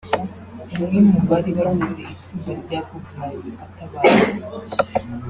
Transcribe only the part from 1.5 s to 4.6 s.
bagize itsinda rya ‘GoodLyfe’ atabarutse